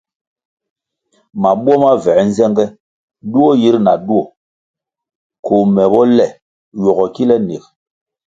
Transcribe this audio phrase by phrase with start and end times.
[1.41, 2.65] Mabuo ma vuē nzenge
[3.31, 4.23] duo yir na duo
[5.45, 6.25] koh me bo le
[6.77, 7.63] ywogo kile nig.